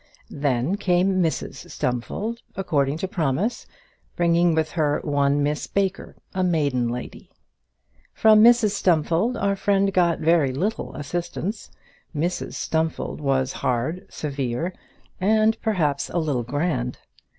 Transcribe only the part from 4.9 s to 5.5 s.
one